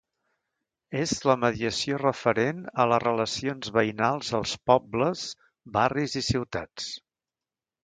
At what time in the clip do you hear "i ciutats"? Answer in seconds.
6.23-6.91